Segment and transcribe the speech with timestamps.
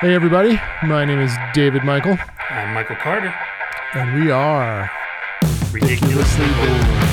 [0.00, 0.58] Hey, everybody.
[0.82, 2.16] My name is David Michael,
[2.48, 3.34] I'm Michael Carter.
[3.94, 4.90] and we are
[5.72, 7.06] Ridiculously bold.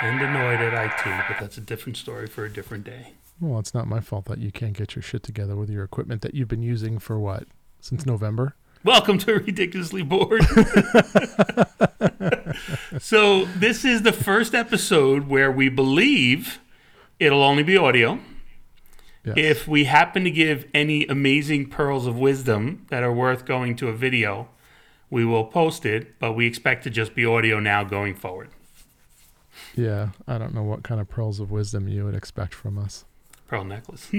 [0.00, 3.12] And annoyed at IT, but that's a different story for a different day.
[3.40, 6.22] Well, it's not my fault that you can't get your shit together with your equipment
[6.22, 7.44] that you've been using for what?
[7.80, 8.56] Since November?
[8.84, 10.42] Welcome to Ridiculously Bored.
[12.98, 16.58] so, this is the first episode where we believe
[17.20, 18.18] it'll only be audio.
[19.24, 19.34] Yes.
[19.36, 23.88] If we happen to give any amazing pearls of wisdom that are worth going to
[23.88, 24.48] a video,
[25.10, 28.50] we will post it, but we expect to just be audio now going forward.
[29.76, 33.04] Yeah, I don't know what kind of pearls of wisdom you would expect from us.
[33.52, 34.10] Pearl necklace.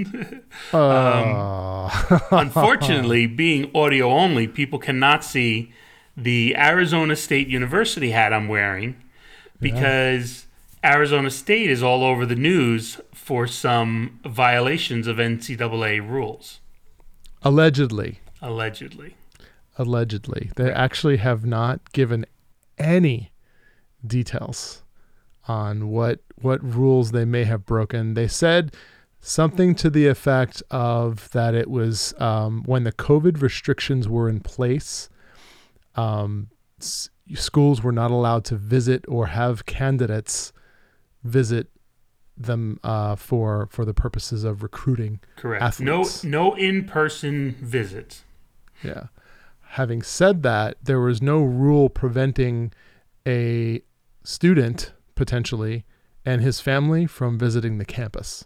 [0.72, 5.72] Uh, Unfortunately, being audio only, people cannot see
[6.16, 8.94] the Arizona State University hat I'm wearing
[9.60, 10.46] because
[10.84, 16.60] Arizona State is all over the news for some violations of NCAA rules,
[17.42, 19.16] allegedly, allegedly.
[19.76, 22.24] allegedly, they actually have not given
[22.78, 23.32] any
[24.06, 24.84] details
[25.48, 28.14] on what what rules they may have broken.
[28.14, 28.72] They said
[29.24, 34.40] something to the effect of that it was um, when the COVID restrictions were in
[34.40, 35.08] place,
[35.96, 36.48] um,
[36.80, 40.52] s- schools were not allowed to visit or have candidates
[41.22, 41.68] visit
[42.36, 45.20] them uh, for for the purposes of recruiting.
[45.36, 45.62] Correct.
[45.62, 46.24] Athletes.
[46.24, 48.24] No, no in-person visits.
[48.82, 49.04] Yeah.
[49.68, 52.72] Having said that, there was no rule preventing
[53.26, 53.80] a
[54.22, 55.84] student potentially
[56.26, 58.44] and his family from visiting the campus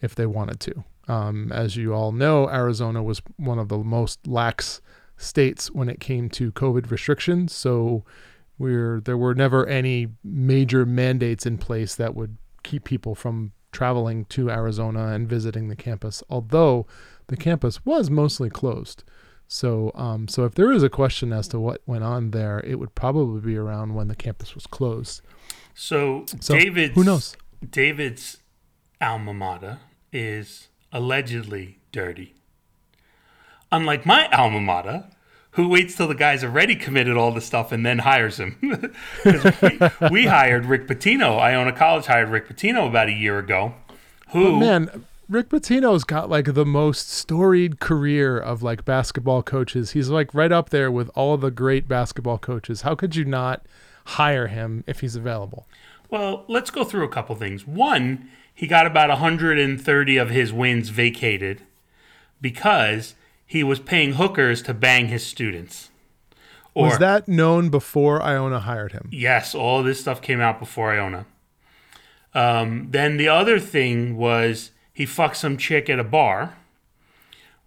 [0.00, 0.84] if they wanted to.
[1.08, 4.80] Um, as you all know, Arizona was one of the most lax
[5.16, 7.54] states when it came to COVID restrictions.
[7.54, 8.04] So
[8.58, 14.24] we're there were never any major mandates in place that would keep people from traveling
[14.26, 16.22] to Arizona and visiting the campus.
[16.28, 16.86] Although
[17.28, 19.04] the campus was mostly closed.
[19.48, 22.76] So, um, so if there is a question as to what went on there, it
[22.76, 25.20] would probably be around when the campus was closed.
[25.74, 27.36] So, So David's who knows?
[27.70, 28.38] David's
[29.00, 29.78] alma mater
[30.12, 32.34] is allegedly dirty.
[33.72, 35.04] Unlike my alma mater,
[35.52, 38.58] who waits till the guy's already committed all the stuff and then hires him.
[39.24, 39.78] we,
[40.10, 41.38] we hired Rick Pitino.
[41.38, 43.74] Iona College hired Rick Pitino about a year ago.
[44.32, 49.92] Who But man, Rick Pitino's got like the most storied career of like basketball coaches.
[49.92, 52.82] He's like right up there with all the great basketball coaches.
[52.82, 53.64] How could you not
[54.04, 55.66] hire him if he's available?
[56.10, 57.66] Well, let's go through a couple things.
[57.66, 61.60] One, he got about 130 of his wins vacated
[62.40, 63.14] because
[63.46, 65.90] he was paying hookers to bang his students.
[66.74, 69.08] Or, Was that known before Iona hired him?
[69.12, 71.26] Yes, all this stuff came out before Iona.
[72.34, 76.56] Um, then the other thing was he fucked some chick at a bar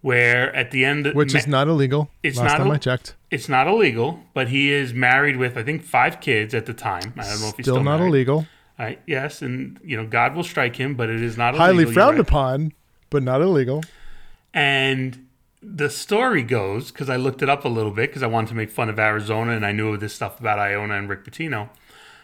[0.00, 2.08] where at the end Which is not illegal.
[2.22, 3.14] It's Last not time Ill- I checked.
[3.30, 7.12] it's not illegal, but he is married with I think five kids at the time.
[7.18, 8.08] I don't know if he's Still, still, not married.
[8.10, 8.46] illegal.
[8.80, 11.92] I, yes, and you know God will strike him, but it is not Highly illegal.
[11.92, 12.26] you're frowned right.
[12.26, 12.72] upon,
[13.10, 13.82] but not illegal.
[14.54, 15.26] And
[15.62, 18.54] the story goes because I looked it up a little bit because I wanted to
[18.54, 21.68] make fun of Arizona and I knew of this stuff about Iona and Rick Pitino.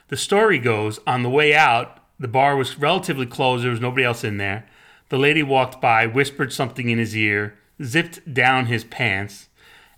[0.09, 3.62] The story goes on the way out, the bar was relatively closed.
[3.62, 4.66] There was nobody else in there.
[5.11, 9.49] The lady walked by, whispered something in his ear, zipped down his pants,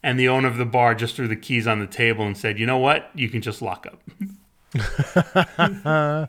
[0.03, 2.59] and the owner of the bar just threw the keys on the table and said,
[2.59, 3.11] "You know what?
[3.15, 4.03] You can just lock up."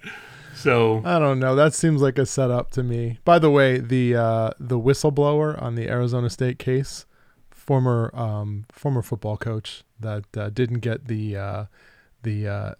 [0.56, 1.56] so I don't know.
[1.56, 3.20] That seems like a setup to me.
[3.26, 7.06] By the way, the uh, the whistleblower on the Arizona State case,
[7.50, 11.66] former um, former football coach that uh, didn't get the uh,
[12.24, 12.74] the uh,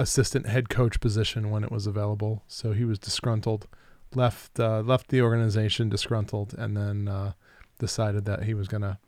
[0.00, 3.66] assistant head coach position when it was available, so he was disgruntled,
[4.14, 7.32] left uh, left the organization disgruntled, and then uh,
[7.78, 8.98] decided that he was gonna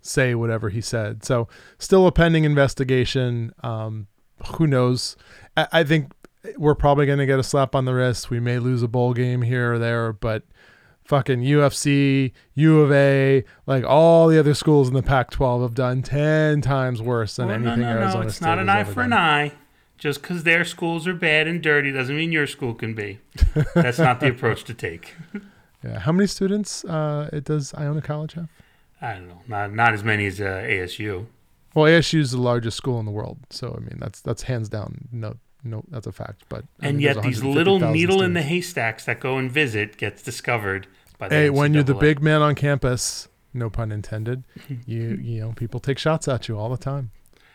[0.00, 1.24] say whatever he said.
[1.24, 1.48] So
[1.78, 3.52] still a pending investigation.
[3.62, 4.08] Um,
[4.56, 5.16] who knows?
[5.56, 6.12] I, I think
[6.56, 8.30] we're probably going to get a slap on the wrist.
[8.30, 10.42] We may lose a bowl game here or there, but
[11.04, 16.02] fucking USC, U of A, like all the other schools in the Pac-12 have done
[16.02, 18.84] 10 times worse than Well, no, anything no, no, Arizona it's State not an eye
[18.84, 19.52] for an eye.
[19.96, 23.20] Just because their schools are bad and dirty doesn't mean your school can be.
[23.74, 25.14] That's not the approach to take.
[25.82, 26.00] Yeah.
[26.00, 28.48] How many students uh, it does Iona College have?
[29.00, 29.40] I don't know.
[29.46, 31.26] Not not as many as uh, ASU.
[31.74, 34.68] Well, ASU is the largest school in the world, so I mean that's that's hands
[34.68, 36.44] down no no that's a fact.
[36.48, 39.50] But I And mean, yet these little 150,000 needle in the haystacks that go and
[39.50, 40.86] visit gets discovered
[41.18, 44.44] by the Hey, when you're the big man on campus, no pun intended,
[44.86, 47.10] you you know people take shots at you all the time.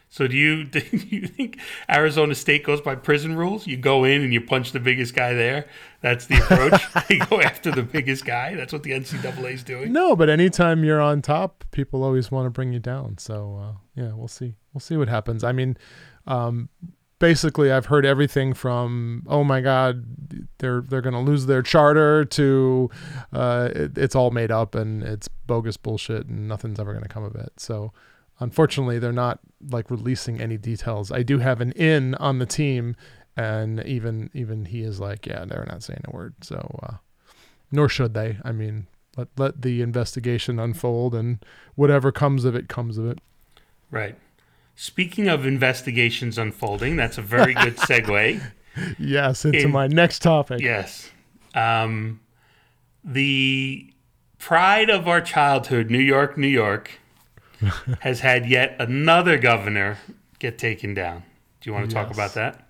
[0.10, 1.60] So do you do you think
[1.90, 3.68] Arizona State goes by prison rules?
[3.68, 5.68] You go in and you punch the biggest guy there.
[6.02, 6.82] That's the approach.
[7.08, 8.56] they go after the biggest guy.
[8.56, 9.94] That's what the NCAA is doing.
[9.94, 13.18] No, but anytime you're on top, people always want to bring you down.
[13.18, 14.56] So uh, yeah, we'll see.
[14.74, 15.44] We'll see what happens.
[15.44, 15.78] I mean,
[16.26, 16.70] um,
[17.20, 20.06] basically, I've heard everything from "Oh my God,
[20.58, 22.90] they're they're going to lose their charter" to
[23.32, 27.10] uh, it, "It's all made up and it's bogus bullshit and nothing's ever going to
[27.10, 27.94] come of it." So
[28.40, 29.40] unfortunately, they're not
[29.70, 31.12] like releasing any details.
[31.12, 32.96] I do have an in on the team,
[33.36, 36.96] and even even he is like, "Yeah, they're not saying a word." So uh,
[37.72, 38.38] nor should they.
[38.44, 38.88] I mean,
[39.18, 41.44] let let the investigation unfold, and
[41.76, 43.20] whatever comes of it comes of it.
[43.92, 44.16] Right.
[44.76, 48.42] Speaking of investigations unfolding, that's a very good segue.
[48.98, 50.62] yes, into In, my next topic.
[50.62, 51.12] Yes.
[51.54, 52.22] Um,
[53.04, 53.92] the
[54.38, 56.92] pride of our childhood, New York, New York,
[58.00, 59.98] has had yet another governor
[60.40, 61.24] get taken down.
[61.62, 62.06] Do you want to yes.
[62.06, 62.66] talk about that?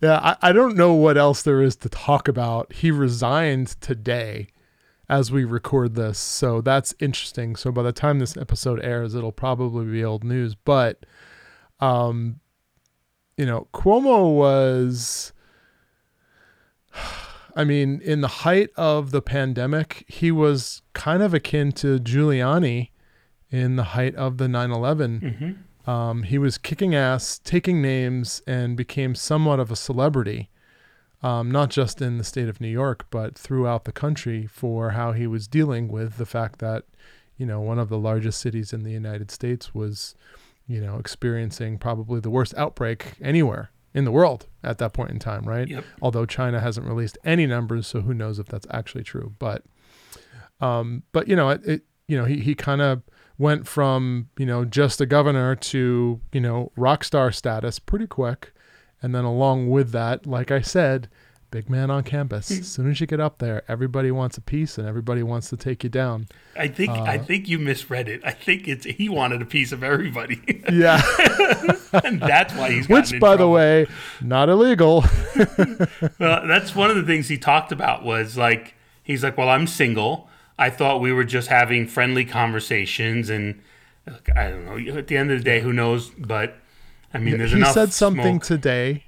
[0.00, 2.72] Yeah, I, I don't know what else there is to talk about.
[2.72, 4.48] He resigned today
[5.08, 6.18] as we record this.
[6.18, 7.54] So that's interesting.
[7.54, 10.54] So by the time this episode airs, it'll probably be old news.
[10.54, 11.04] But,
[11.80, 12.40] um,
[13.36, 15.32] you know, Cuomo was,
[17.54, 22.91] I mean, in the height of the pandemic, he was kind of akin to Giuliani
[23.52, 25.20] in the height of the 9 11.
[25.20, 25.90] Mm-hmm.
[25.90, 30.48] Um, he was kicking ass, taking names, and became somewhat of a celebrity
[31.22, 35.12] um, not just in the state of New York, but throughout the country for how
[35.12, 36.84] he was dealing with the fact that,
[37.36, 40.16] you know, one of the largest cities in the United States was,
[40.66, 45.18] you know, experiencing probably the worst outbreak anywhere in the world at that point in
[45.20, 45.68] time, right?
[45.68, 45.84] Yep.
[46.00, 49.34] Although China hasn't released any numbers, so who knows if that's actually true.
[49.38, 49.62] But,
[50.60, 53.02] um, but you know, it, it you know, he he kind of
[53.42, 58.52] went from you know just a governor to you know rock star status pretty quick
[59.02, 61.08] and then along with that, like I said,
[61.50, 62.48] big man on campus.
[62.48, 62.60] Hmm.
[62.60, 65.56] As soon as you get up there, everybody wants a piece and everybody wants to
[65.56, 66.28] take you down.
[66.56, 68.22] I think uh, I think you misread it.
[68.24, 70.40] I think it's he wanted a piece of everybody.
[70.72, 71.02] Yeah.
[72.04, 73.36] and that's why he's Which by trouble.
[73.36, 73.86] the way,
[74.22, 75.04] not illegal.
[76.18, 79.66] well, that's one of the things he talked about was like he's like, "Well, I'm
[79.66, 80.30] single.
[80.58, 83.60] I thought we were just having friendly conversations and
[84.34, 84.98] I don't know.
[84.98, 86.56] At the end of the day, who knows, but
[87.14, 87.68] I mean, there's enough.
[87.68, 88.44] he said something smoke.
[88.44, 89.04] today,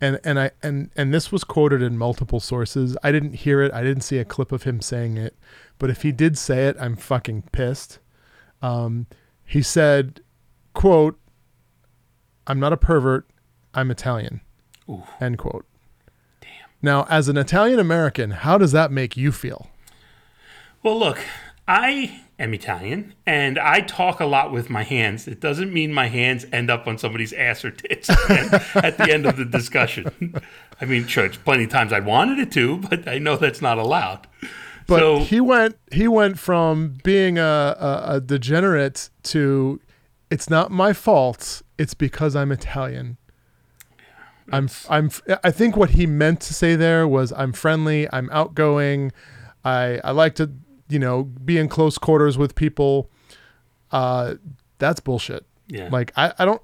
[0.00, 2.96] and and I and and this was quoted in multiple sources.
[3.02, 3.72] I didn't hear it.
[3.72, 5.36] I didn't see a clip of him saying it,
[5.78, 8.00] but if he did say it, I'm fucking pissed.
[8.62, 9.06] Um,
[9.44, 10.22] he said,
[10.74, 11.18] "quote
[12.46, 13.28] I'm not a pervert.
[13.74, 14.40] I'm Italian."
[14.88, 15.04] Ooh.
[15.20, 15.66] End quote.
[16.40, 16.50] Damn.
[16.82, 19.70] Now, as an Italian American, how does that make you feel?
[20.82, 21.20] Well, look,
[21.68, 25.28] I am Italian and I talk a lot with my hands.
[25.28, 29.26] It doesn't mean my hands end up on somebody's ass or tits at the end
[29.26, 30.34] of the discussion.
[30.80, 33.78] I mean, sure, plenty of times I wanted it to, but I know that's not
[33.78, 34.26] allowed.
[34.88, 39.80] But so, he went he went from being a, a, a degenerate to
[40.30, 41.62] it's not my fault.
[41.78, 43.18] It's because I'm Italian.
[44.50, 45.10] I'm I'm
[45.44, 49.12] I think what he meant to say there was I'm friendly, I'm outgoing,
[49.64, 50.50] I I like to
[50.92, 53.10] you know, be in close quarters with people,
[53.90, 54.34] uh,
[54.78, 55.46] that's bullshit.
[55.68, 55.88] Yeah.
[55.90, 56.62] Like I, I don't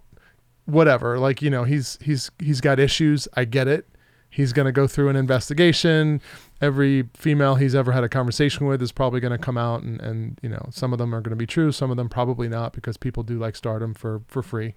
[0.67, 1.19] whatever.
[1.19, 3.27] Like, you know, he's he's he's got issues.
[3.35, 3.89] I get it.
[4.31, 6.21] He's gonna go through an investigation.
[6.61, 10.39] Every female he's ever had a conversation with is probably gonna come out and, and
[10.43, 12.97] you know, some of them are gonna be true, some of them probably not because
[12.97, 14.75] people do like stardom for for free.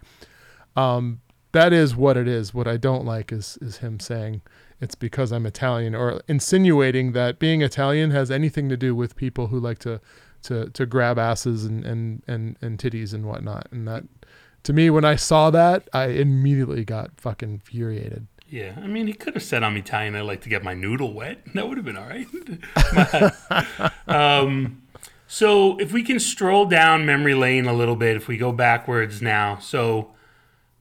[0.75, 1.19] Um,
[1.51, 2.53] that is what it is.
[2.53, 4.41] What I don't like is is him saying,
[4.81, 9.47] it's because I'm Italian, or insinuating that being Italian has anything to do with people
[9.47, 10.01] who like to
[10.43, 13.67] to to grab asses and and and, and titties and whatnot.
[13.71, 14.03] And that,
[14.63, 18.27] to me, when I saw that, I immediately got fucking infuriated.
[18.49, 20.15] Yeah, I mean, he could have said I'm Italian.
[20.15, 21.41] I like to get my noodle wet.
[21.53, 22.27] That would have been all right.
[24.07, 24.81] um,
[25.27, 29.21] so if we can stroll down memory lane a little bit, if we go backwards
[29.21, 30.11] now, so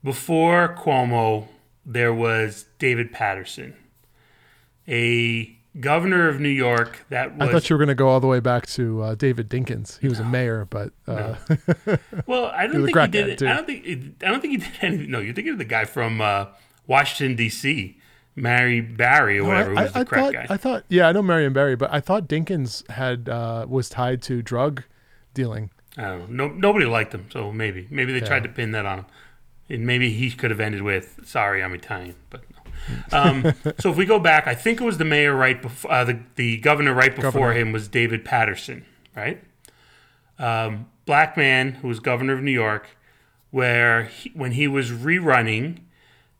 [0.03, 1.47] before Cuomo,
[1.85, 3.75] there was David Paterson
[4.91, 7.47] a governor of New York that was.
[7.47, 9.99] I thought you were going to go all the way back to uh, David Dinkins.
[9.99, 11.35] He was no, a mayor, but uh,
[11.85, 11.97] no.
[12.27, 13.41] well, I don't think he did.
[13.41, 13.85] It, I don't think.
[14.23, 15.11] I don't think he did anything.
[15.11, 16.47] No, you're thinking of the guy from uh,
[16.87, 17.97] Washington D.C.
[18.35, 20.45] Mary Barry or whatever no, I, was the I crack thought, guy.
[20.49, 24.21] I thought, yeah, I know Marion Barry, but I thought Dinkins had uh, was tied
[24.23, 24.83] to drug
[25.33, 25.69] dealing.
[25.97, 26.47] I don't know.
[26.47, 28.25] No, nobody liked him, so maybe maybe they yeah.
[28.25, 29.05] tried to pin that on him,
[29.69, 32.43] and maybe he could have ended with "Sorry, I'm Italian," but
[33.11, 36.03] um, so if we go back, I think it was the mayor right before uh,
[36.03, 37.53] the the governor right before governor.
[37.53, 38.85] him was David Paterson,
[39.15, 39.43] right?
[40.39, 42.89] Um, black man who was governor of New York
[43.51, 45.79] where he, when he was rerunning,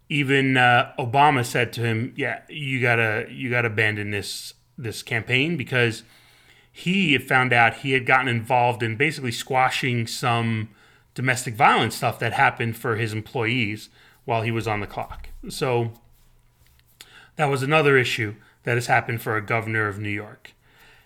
[0.09, 5.57] even uh, Obama said to him, "Yeah, you gotta you gotta abandon this this campaign
[5.57, 6.03] because."
[6.73, 10.69] He had found out he had gotten involved in basically squashing some
[11.13, 13.89] domestic violence stuff that happened for his employees
[14.25, 15.29] while he was on the clock.
[15.49, 15.91] So
[17.35, 20.53] that was another issue that has happened for a governor of New York.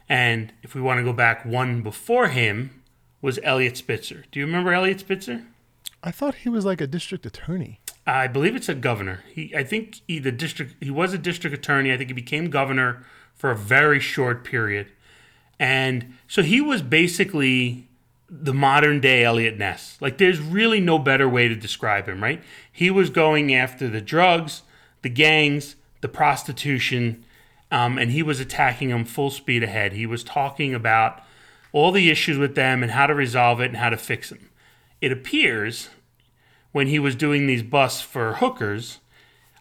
[0.07, 2.83] And if we want to go back one before him
[3.21, 4.25] was Eliot Spitzer.
[4.31, 5.43] Do you remember Eliot Spitzer?
[6.03, 7.79] I thought he was like a district attorney.
[8.05, 9.23] I believe it's a governor.
[9.33, 10.75] He, I think he the district.
[10.79, 11.91] He was a district attorney.
[11.91, 13.03] I think he became governor
[13.33, 14.91] for a very short period,
[15.59, 17.87] and so he was basically
[18.29, 19.97] the modern day Eliot Ness.
[20.01, 22.43] Like, there's really no better way to describe him, right?
[22.71, 24.63] He was going after the drugs,
[25.01, 27.25] the gangs, the prostitution,
[27.71, 29.93] um, and he was attacking them full speed ahead.
[29.93, 31.23] He was talking about
[31.71, 34.51] all the issues with them and how to resolve it and how to fix them.
[35.01, 35.89] It appears
[36.71, 38.99] when he was doing these busts for hookers,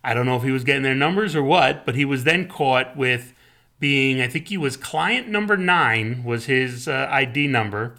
[0.05, 2.47] I don't know if he was getting their numbers or what, but he was then
[2.47, 3.33] caught with
[3.81, 7.95] being, I think he was client number nine was his uh, ID number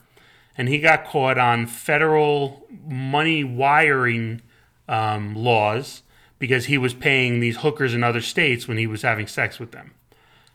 [0.55, 4.43] and he got caught on federal money wiring
[4.87, 6.03] um, laws
[6.39, 9.71] because he was paying these hookers in other states when he was having sex with
[9.71, 9.91] them.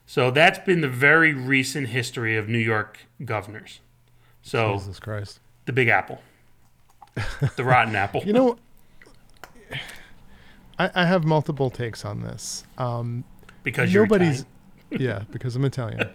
[0.06, 3.80] So that's been the very recent history of New York governors.
[4.42, 5.40] So Jesus Christ.
[5.66, 6.20] the Big Apple,
[7.56, 8.22] the rotten apple.
[8.25, 8.56] You know,
[10.78, 12.64] I, I have multiple takes on this.
[12.78, 13.25] Um,
[13.62, 14.44] because you're nobody's,
[14.90, 16.08] yeah, because I'm Italian.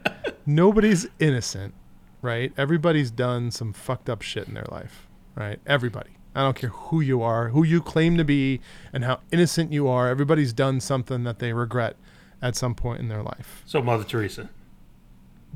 [0.45, 1.73] nobody's innocent,
[2.21, 2.51] right?
[2.57, 5.59] Everybody's done some fucked up shit in their life, right?
[5.67, 6.11] Everybody.
[6.35, 8.59] I don't care who you are, who you claim to be,
[8.93, 10.09] and how innocent you are.
[10.09, 11.95] Everybody's done something that they regret
[12.41, 13.63] at some point in their life.
[13.65, 14.49] So Mother Teresa.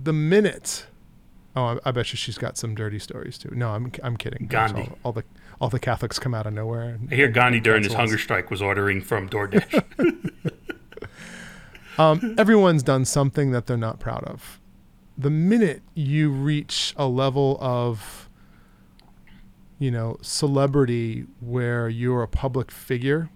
[0.01, 0.87] The minute,
[1.55, 3.51] oh, I, I bet you she's got some dirty stories too.
[3.53, 4.47] No, I'm I'm kidding.
[4.47, 4.83] Gandhi.
[4.83, 5.23] All, all the
[5.59, 6.83] all the Catholics come out of nowhere.
[6.83, 9.83] and- I hear Gandhi during his hunger strike was ordering from DoorDash.
[11.97, 14.61] Um, everyone's done something that they're not proud of.
[15.17, 18.28] The minute you reach a level of,
[19.79, 23.29] you know, celebrity where you're a public figure,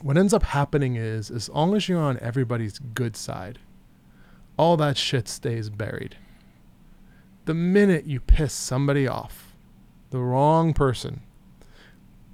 [0.00, 3.58] what ends up happening is, as long as you're on everybody's good side,
[4.56, 6.16] all that shit stays buried.
[7.44, 9.54] The minute you piss somebody off,
[10.10, 11.22] the wrong person,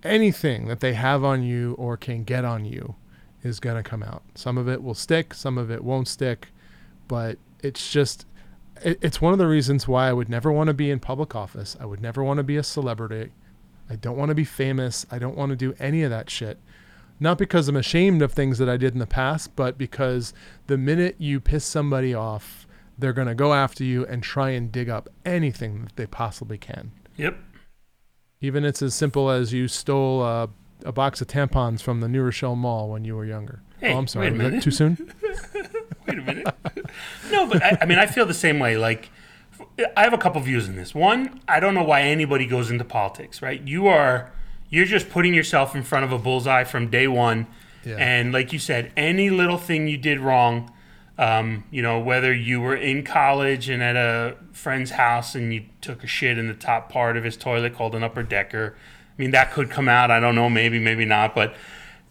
[0.02, 2.96] anything that they have on you or can get on you
[3.42, 4.22] is going to come out.
[4.34, 6.48] Some of it will stick, some of it won't stick,
[7.08, 8.26] but it's just
[8.84, 11.34] it, it's one of the reasons why I would never want to be in public
[11.34, 11.76] office.
[11.80, 13.32] I would never want to be a celebrity.
[13.90, 15.04] I don't want to be famous.
[15.10, 16.58] I don't want to do any of that shit.
[17.20, 20.32] Not because I'm ashamed of things that I did in the past, but because
[20.66, 22.66] the minute you piss somebody off,
[22.98, 26.58] they're going to go after you and try and dig up anything that they possibly
[26.58, 26.92] can.
[27.16, 27.36] yep.
[28.40, 30.48] Even it's as simple as you stole a,
[30.84, 33.62] a box of tampons from the New Rochelle Mall when you were younger.
[33.78, 34.30] Hey, oh, I'm sorry.
[34.30, 34.62] wait a Was that minute.
[34.64, 35.14] too soon?
[36.06, 36.46] Wait a minute.
[37.30, 38.76] no, but I, I mean, I feel the same way.
[38.76, 39.10] Like,
[39.96, 40.94] I have a couple views in this.
[40.94, 43.60] One, I don't know why anybody goes into politics, right?
[43.66, 44.32] You are,
[44.68, 47.46] you're just putting yourself in front of a bullseye from day one.
[47.84, 47.96] Yeah.
[47.96, 50.72] And like you said, any little thing you did wrong,
[51.18, 55.64] um, you know, whether you were in college and at a friend's house and you
[55.80, 58.76] took a shit in the top part of his toilet called an upper decker.
[58.76, 60.10] I mean, that could come out.
[60.10, 61.34] I don't know, maybe, maybe not.
[61.34, 61.54] But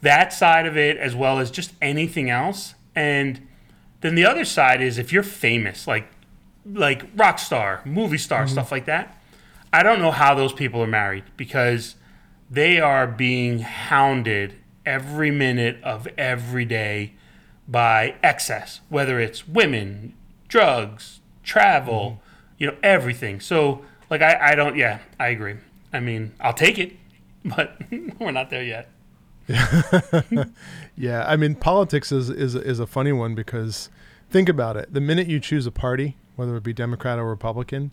[0.01, 2.75] that side of it, as well as just anything else.
[2.95, 3.47] And
[4.01, 6.07] then the other side is if you're famous, like
[6.65, 8.51] like rock star, movie star, mm-hmm.
[8.51, 9.17] stuff like that.
[9.73, 11.95] I don't know how those people are married because
[12.49, 14.55] they are being hounded
[14.85, 17.13] every minute of every day
[17.67, 20.13] by excess, whether it's women,
[20.47, 22.53] drugs, travel, mm-hmm.
[22.57, 23.39] you know, everything.
[23.39, 25.55] So, like, I, I don't, yeah, I agree.
[25.93, 26.93] I mean, I'll take it,
[27.45, 27.81] but
[28.19, 28.89] we're not there yet.
[30.97, 33.89] Yeah, I mean, politics is, is is a funny one because
[34.29, 34.93] think about it.
[34.93, 37.91] The minute you choose a party, whether it be Democrat or Republican,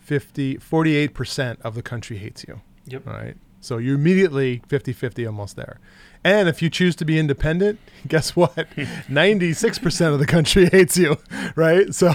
[0.00, 2.60] 50, 48% of the country hates you.
[2.86, 3.06] Yep.
[3.06, 3.36] All right.
[3.60, 5.78] So you're immediately 50-50 almost there.
[6.22, 8.54] And if you choose to be independent, guess what?
[8.76, 11.16] 96% of the country hates you,
[11.56, 11.94] right?
[11.94, 12.12] So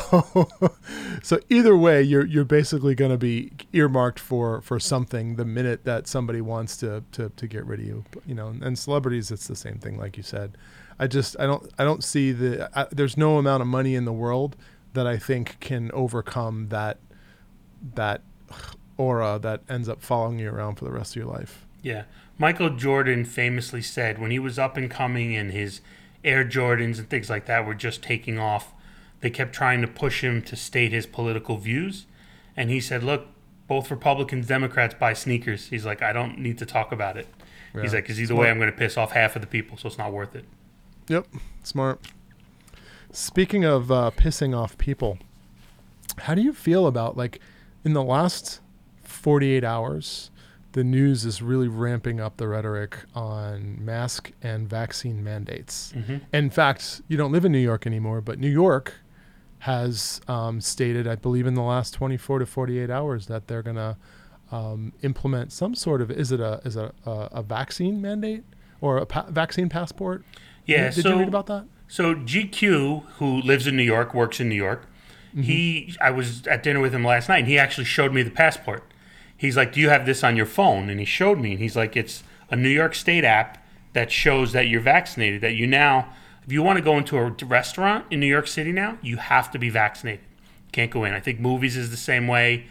[1.23, 5.85] so either way, you're you're basically going to be earmarked for for something the minute
[5.85, 8.47] that somebody wants to to to get rid of you, you know.
[8.47, 10.57] And celebrities it's the same thing like you said.
[10.99, 14.05] I just I don't I don't see the I, there's no amount of money in
[14.05, 14.55] the world
[14.93, 16.99] that I think can overcome that
[17.95, 18.21] that
[18.97, 21.65] aura that ends up following you around for the rest of your life.
[21.81, 22.03] Yeah.
[22.37, 25.81] Michael Jordan famously said when he was up and coming and his
[26.23, 28.73] Air Jordans and things like that were just taking off,
[29.21, 32.05] they kept trying to push him to state his political views.
[32.57, 33.27] And he said, Look,
[33.67, 35.67] both Republicans, Democrats buy sneakers.
[35.67, 37.27] He's like, I don't need to talk about it.
[37.73, 37.97] He's Yeah.
[37.97, 39.97] like, because either way, I'm going to piss off half of the people, so it's
[39.97, 40.45] not worth it.
[41.07, 41.27] Yep,
[41.63, 41.99] smart.
[43.11, 45.17] Speaking of uh, pissing off people,
[46.19, 47.39] how do you feel about like
[47.83, 48.59] in the last
[49.25, 50.29] 48 hours,
[50.73, 55.91] the news is really ramping up the rhetoric on mask and vaccine mandates.
[55.97, 56.21] Mhm.
[56.31, 58.93] In fact, you don't live in New York anymore, but New York
[59.59, 63.77] has um, stated, I believe, in the last 24 to 48 hours that they're going
[63.77, 63.97] to
[64.51, 68.43] um, implement some sort of is it a is it a, a, a vaccine mandate
[68.79, 70.23] or a pa- vaccine passport?
[70.67, 71.65] Yeah, Did so you read about that?
[71.87, 74.85] So GQ, who lives in New York, works in New York.
[75.35, 78.29] He, I was at dinner with him last night, and he actually showed me the
[78.31, 78.83] passport.
[79.37, 81.75] He's like, "Do you have this on your phone?" And he showed me, and he's
[81.75, 83.63] like, "It's a New York State app
[83.93, 85.41] that shows that you're vaccinated.
[85.41, 86.09] That you now,
[86.45, 89.51] if you want to go into a restaurant in New York City now, you have
[89.51, 90.25] to be vaccinated.
[90.71, 91.13] Can't go in.
[91.13, 92.65] I think movies is the same way,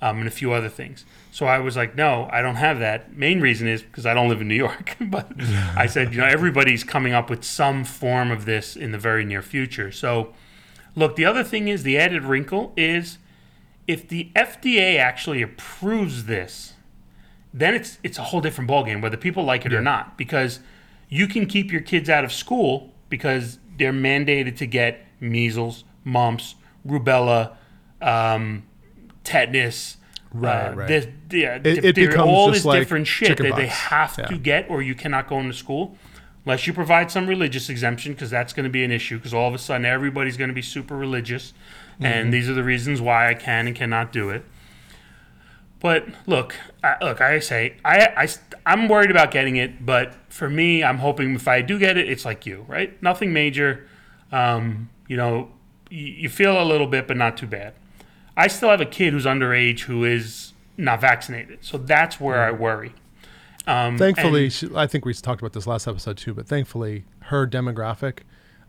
[0.00, 3.14] um, and a few other things." So I was like, "No, I don't have that."
[3.16, 4.96] Main reason is because I don't live in New York.
[5.00, 5.30] but
[5.76, 9.24] I said, you know, everybody's coming up with some form of this in the very
[9.24, 9.92] near future.
[9.92, 10.32] So.
[10.98, 13.18] Look, the other thing is the added wrinkle is
[13.86, 16.74] if the FDA actually approves this,
[17.54, 19.78] then it's it's a whole different ballgame whether people like it Yeah.
[19.78, 20.16] or not.
[20.18, 20.60] Because
[21.08, 26.56] you can keep your kids out of school because they're mandated to get measles, mumps,
[26.86, 27.52] rubella,
[28.02, 28.64] um,
[29.24, 29.96] tetanus.
[30.32, 30.88] Right, uh, right.
[30.88, 33.74] This, yeah, It- it becomes all this like different shit that they chickenpox.
[33.76, 35.96] have to get, or you cannot go into school
[36.44, 39.16] unless you provide some religious exemption, because that's going to be an issue.
[39.16, 41.54] Because all of a sudden, everybody's going to be super religious,
[41.96, 42.04] Mm-hmm.
[42.04, 44.44] and these are the reasons why I can and cannot do it.
[45.80, 48.28] But look, I, look, I say I, I
[48.64, 52.08] I'm worried about getting it, but for me, I'm hoping if I do get it,
[52.10, 53.00] it's like you, right?
[53.02, 53.86] Nothing major.
[54.32, 55.50] Um, you know,
[55.90, 57.74] you, you feel a little bit, but not too bad.
[58.36, 62.50] I still have a kid who's underage who is not vaccinated, so that's where I
[62.50, 62.92] worry.
[63.66, 67.04] Um, Thankfully, and- she, I think we talked about this last episode too, but thankfully,
[67.20, 68.20] her demographic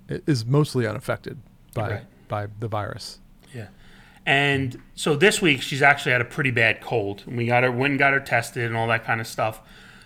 [0.09, 1.39] is mostly unaffected
[1.73, 2.03] by Right.
[2.27, 3.19] By the virus.
[3.53, 3.67] Yeah.
[4.25, 7.23] And so this week she's actually had a pretty bad cold.
[7.25, 9.61] We got her went and got her tested and all that kind of stuff.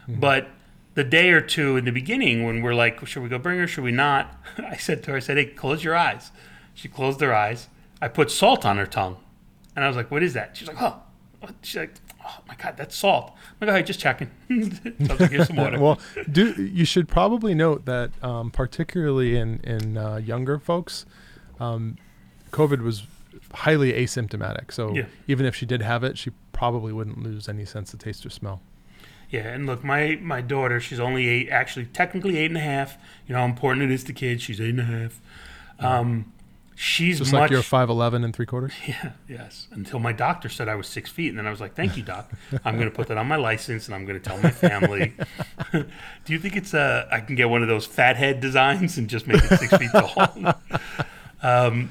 [0.07, 0.49] But
[0.93, 3.67] the day or two in the beginning when we're like, should we go bring her?
[3.67, 4.35] Should we not?
[4.57, 6.31] I said to her, I said, hey, close your eyes.
[6.73, 7.69] She closed her eyes.
[8.01, 9.17] I put salt on her tongue.
[9.75, 10.57] And I was like, what is that?
[10.57, 11.01] She's like, oh.
[11.61, 13.31] She's like, oh my God, that's salt.
[13.33, 14.29] I'm like, all right, just checking.
[15.07, 15.79] so like, here's some water.
[15.79, 15.99] well,
[16.31, 21.05] do you should probably note that um, particularly in in uh, younger folks,
[21.59, 21.97] um,
[22.51, 23.03] COVID was
[23.53, 24.71] highly asymptomatic.
[24.71, 25.05] So Yeah.
[25.27, 28.29] even if she did have it, she probably wouldn't lose any sense of taste or
[28.29, 28.61] smell.
[29.29, 32.97] Yeah, and look, my my daughter, she's only eight, actually technically eight and a half.
[33.27, 34.43] You know how important it is to kids.
[34.43, 35.21] She's eight and a half.
[35.79, 36.33] Um,
[36.75, 37.39] she's Just much.
[37.39, 38.73] like you're five eleven and three quarters.
[38.87, 39.67] yeah, yes.
[39.71, 42.03] Until my doctor said I was six feet, and then I was like, "Thank you,
[42.03, 42.29] doc.
[42.65, 45.13] I'm going to put that on my license, and I'm going to tell my family."
[45.71, 49.09] Do you think it's uh, I can get one of those fat head designs and
[49.09, 50.55] just make it six feet tall?
[51.41, 51.89] um,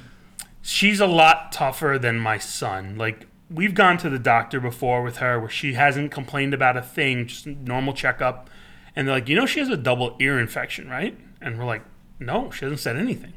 [0.62, 2.96] she's a lot tougher than my son.
[2.96, 6.82] Like we've gone to the doctor before with her, where she hasn't complained about a
[6.82, 8.48] thing, just normal checkup,
[8.94, 11.82] and they're like, "You know, she has a double ear infection, right?" And we're like,
[12.18, 13.32] "No, she hasn't said anything."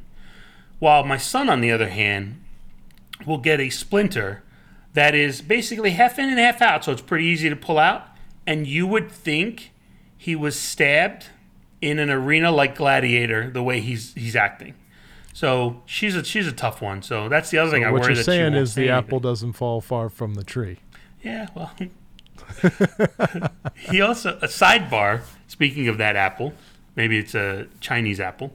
[0.79, 2.43] While my son, on the other hand,
[3.25, 4.43] will get a splinter
[4.93, 8.07] that is basically half in and half out, so it's pretty easy to pull out.
[8.45, 9.71] And you would think
[10.17, 11.27] he was stabbed
[11.81, 14.75] in an arena like Gladiator, the way he's he's acting.
[15.33, 17.01] So she's a she's a tough one.
[17.01, 18.97] So that's the other thing I what worry you're that she saying is the anything.
[18.97, 20.77] apple doesn't fall far from the tree.
[21.23, 21.71] Yeah, well.
[23.75, 25.21] he also a sidebar.
[25.47, 26.53] Speaking of that apple,
[26.95, 28.53] maybe it's a Chinese apple.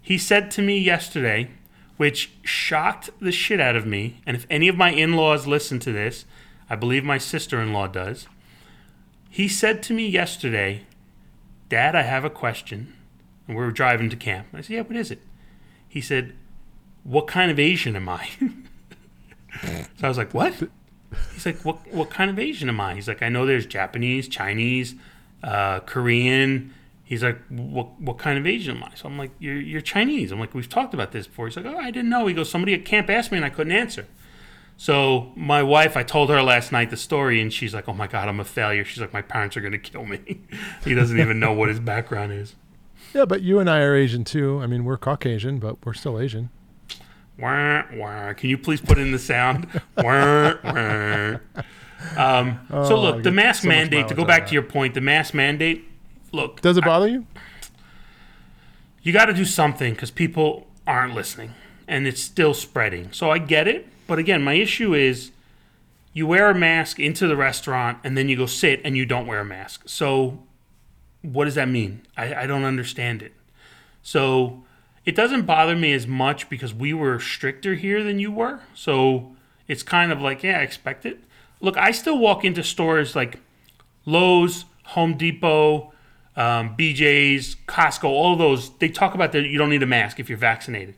[0.00, 1.50] He said to me yesterday,
[1.96, 4.20] which shocked the shit out of me.
[4.26, 6.24] And if any of my in-laws listen to this,
[6.68, 8.26] I believe my sister-in-law does.
[9.28, 10.82] He said to me yesterday,
[11.68, 12.94] "Dad, I have a question."
[13.46, 14.48] And we were driving to camp.
[14.52, 15.22] I said, "Yeah, what is it?"
[15.90, 16.34] He said,
[17.02, 18.28] "What kind of Asian am I?"
[19.62, 20.54] so I was like, "What?"
[21.34, 24.28] He's like, "What what kind of Asian am I?" He's like, "I know there's Japanese,
[24.28, 24.94] Chinese,
[25.42, 26.72] uh, Korean."
[27.02, 30.30] He's like, "What what kind of Asian am I?" So I'm like, "You're you're Chinese."
[30.30, 32.48] I'm like, "We've talked about this before." He's like, "Oh, I didn't know." He goes,
[32.48, 34.06] "Somebody at camp asked me and I couldn't answer."
[34.76, 38.06] So my wife, I told her last night the story, and she's like, "Oh my
[38.06, 40.20] god, I'm a failure." She's like, "My parents are gonna kill me."
[40.84, 42.54] he doesn't even know what his background is.
[43.12, 44.60] Yeah, but you and I are Asian too.
[44.62, 46.50] I mean, we're Caucasian, but we're still Asian.
[47.38, 48.32] Wah, wah.
[48.34, 49.66] Can you please put in the sound?
[49.96, 51.38] Wah, wah.
[52.16, 54.08] Um, so Oh, I look, the mask so mandate.
[54.08, 55.84] To go back of to your point, the mask mandate.
[56.32, 57.26] Look, Does it bother you?
[59.02, 61.54] you got to do something because people aren't listening,
[61.88, 63.10] and it's still spreading.
[63.12, 65.32] So I get it, but again, my issue is,
[66.12, 69.26] you wear a mask into the restaurant and then you go sit and you don't
[69.26, 69.82] wear a mask.
[69.86, 70.42] So,
[71.22, 72.02] what does that mean?
[72.16, 73.32] I, I don't understand it.
[74.02, 74.64] So,
[75.04, 78.60] it doesn't bother me as much because we were stricter here than you were.
[78.74, 79.34] So,
[79.68, 81.20] it's kind of like, yeah, I expect it.
[81.60, 83.40] Look, I still walk into stores like
[84.06, 85.92] Lowe's, Home Depot,
[86.36, 88.70] um, BJ's, Costco, all those.
[88.78, 90.94] They talk about that you don't need a mask if you're vaccinated.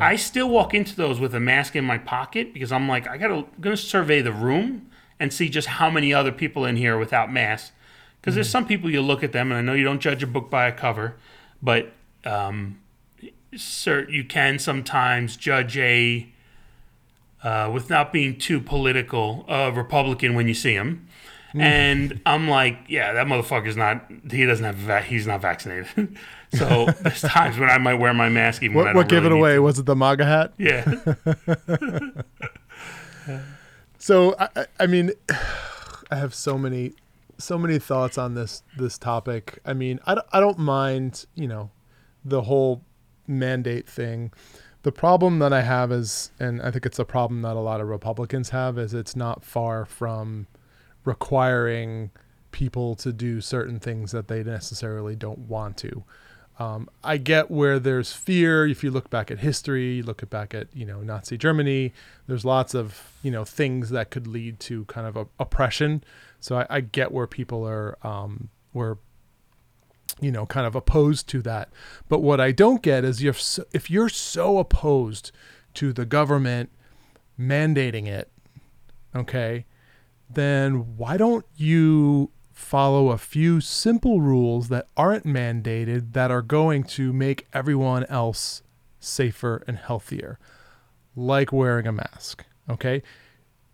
[0.00, 3.16] I still walk into those with a mask in my pocket because I'm like, I
[3.16, 6.98] gotta I'm gonna survey the room and see just how many other people in here
[6.98, 7.72] without masks.
[8.24, 10.26] Because there's some people you look at them, and I know you don't judge a
[10.26, 11.14] book by a cover,
[11.62, 11.92] but
[12.24, 12.80] um,
[13.54, 16.26] sir, you can sometimes judge a
[17.42, 21.06] uh, without being too political, a Republican when you see him.
[21.56, 24.10] And I'm like, yeah, that motherfucker's not.
[24.30, 24.74] He doesn't have.
[24.76, 26.16] Va- he's not vaccinated.
[26.54, 29.38] so there's times when I might wear my mask even What, what gave really it
[29.38, 29.58] away?
[29.58, 30.54] Was it the MAGA hat?
[30.56, 30.94] Yeah.
[33.98, 35.12] So I- I mean,
[36.10, 36.92] I have so many,
[37.38, 39.58] so many thoughts on this this topic.
[39.64, 41.70] I mean, I, I don't mind, you know,
[42.24, 42.82] the whole
[43.26, 44.32] mandate thing.
[44.82, 47.80] The problem that I have is, and I think it's a problem that a lot
[47.80, 50.46] of Republicans have, is it's not far from
[51.04, 52.10] requiring
[52.50, 56.04] people to do certain things that they necessarily don't want to.
[56.58, 58.66] Um, I get where there's fear.
[58.66, 61.92] If you look back at history, you look back at you know Nazi Germany.
[62.26, 66.04] There's lots of you know things that could lead to kind of a, oppression.
[66.40, 68.98] So I, I get where people are um, were
[70.20, 71.70] you know kind of opposed to that.
[72.08, 75.32] But what I don't get is if so, if you're so opposed
[75.74, 76.70] to the government
[77.38, 78.30] mandating it,
[79.14, 79.64] okay,
[80.30, 86.84] then why don't you follow a few simple rules that aren't mandated that are going
[86.84, 88.62] to make everyone else
[89.00, 90.38] safer and healthier,
[91.16, 92.44] like wearing a mask.
[92.70, 93.02] Okay?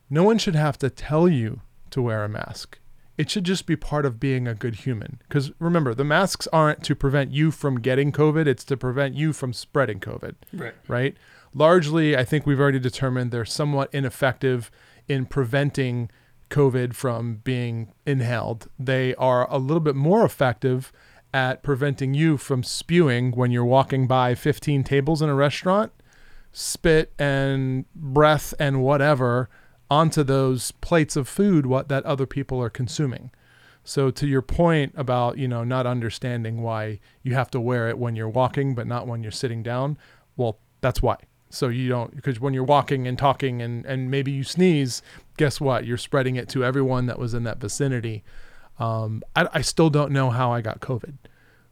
[0.08, 2.78] No one should have to tell you to wear a mask.
[3.18, 5.20] It should just be part of being a good human.
[5.28, 9.34] Because remember, the masks aren't to prevent you from getting COVID, it's to prevent you
[9.34, 10.74] from spreading COVID right.
[10.88, 11.16] right?
[11.52, 14.70] Largely, I think we've already determined they're somewhat ineffective
[15.06, 16.08] in preventing
[16.50, 18.68] COVID from being inhaled.
[18.78, 20.92] They are a little bit more effective
[21.32, 25.92] at preventing you from spewing when you're walking by 15 tables in a restaurant,
[26.52, 29.48] spit and breath and whatever
[29.90, 33.30] onto those plates of food what that other people are consuming.
[33.82, 37.98] So to your point about, you know, not understanding why you have to wear it
[37.98, 39.98] when you're walking but not when you're sitting down,
[40.36, 41.16] well, that's why.
[41.48, 45.02] So you don't because when you're walking and talking and and maybe you sneeze,
[45.40, 45.87] guess what?
[45.87, 48.22] You're spreading it to everyone that was in that vicinity.
[48.79, 51.14] Um, I, I still don't know how I got COVID.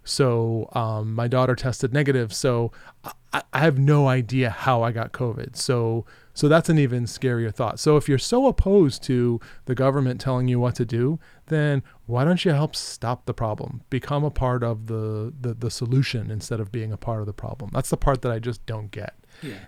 [0.05, 2.33] So um, my daughter tested negative.
[2.33, 2.73] So
[3.05, 5.55] I, I have no idea how I got COVID.
[5.55, 7.79] So so that's an even scarier thought.
[7.79, 12.25] So if you're so opposed to the government telling you what to do, then why
[12.25, 13.83] don't you help stop the problem?
[13.91, 17.35] Become a part of the the, the solution instead of being a part of the
[17.35, 17.71] problem.
[17.75, 19.15] That's the part that I just don't get.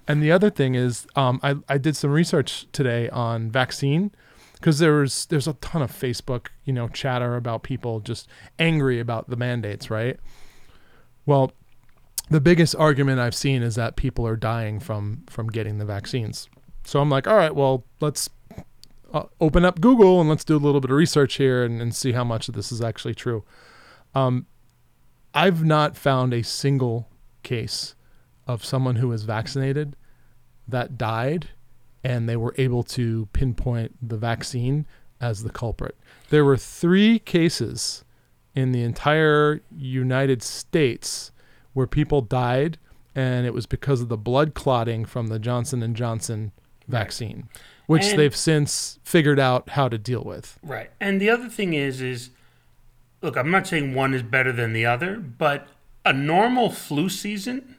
[0.07, 4.13] And the other thing is, um, I, I did some research today on vaccine
[4.55, 8.29] because there's there's a ton of Facebook you know chatter about people just
[8.59, 10.19] angry about the mandates, right?
[11.27, 11.53] Well,
[12.29, 16.49] the biggest argument I've seen is that people are dying from from getting the vaccines.
[16.85, 18.31] So I'm like, all right, well, let's
[19.13, 21.95] uh, open up Google and let's do a little bit of research here and, and
[21.95, 23.45] see how much of this is actually true.
[24.15, 24.47] Um,
[25.35, 27.09] I've not found a single
[27.43, 27.95] case
[28.51, 29.97] of someone who was vaccinated
[30.67, 31.49] that died
[32.03, 34.87] and they were able to pinpoint the vaccine
[35.21, 35.97] as the culprit.
[36.31, 38.05] There were three cases
[38.55, 41.31] in the entire United States
[41.73, 42.79] where people died
[43.15, 46.53] and it was because of the blood clotting from the Johnson and Johnson
[46.89, 47.49] vaccine,
[47.87, 50.59] which And- they've since figured out how to deal with.
[50.63, 50.91] Right.
[51.01, 52.31] And the other thing is, is
[53.23, 55.69] look, I'm not saying one is better than the other, but
[56.05, 57.77] a normal flu season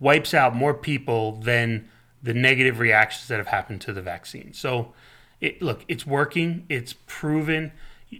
[0.00, 1.88] wipes out more people than
[2.22, 4.52] the negative reactions that have happened to the vaccine.
[4.52, 4.92] So,
[5.40, 6.64] it look, it's working.
[6.68, 7.72] It's proven.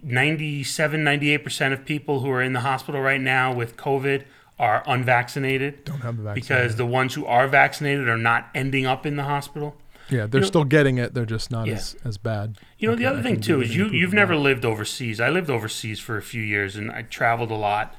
[0.03, 4.23] 97, 98% of people who are in the hospital right now with COVID
[4.59, 6.41] are unvaccinated Don't have the vaccine.
[6.41, 9.75] because the ones who are vaccinated are not ending up in the hospital.
[10.09, 11.13] yeah, they're you know- still getting it.
[11.13, 11.75] They're just not Yeah.
[11.75, 12.57] as, as bad.
[12.77, 15.19] You know, the other thing too is you you've never lived overseas.
[15.19, 17.95] I lived overseas for a few years and I traveled a lot.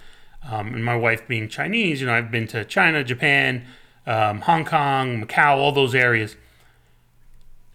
[0.50, 3.64] Um, and my wife being Chinese, you know, I've been to China, Japan,
[4.06, 6.36] um, Hong Kong, Macau, all those areas.